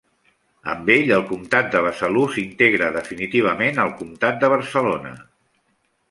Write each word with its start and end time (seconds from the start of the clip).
Amb 0.71 0.87
ell, 0.93 1.11
el 1.17 1.25
comtat 1.31 1.67
de 1.75 1.81
Besalú 1.87 2.23
s'integra 2.35 2.87
definitivament 2.95 3.81
al 3.83 3.91
comtat 3.99 4.41
de 4.45 4.49
Barcelona. 4.55 5.13